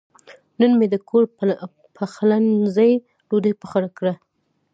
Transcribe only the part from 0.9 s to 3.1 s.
د کور پخلنځي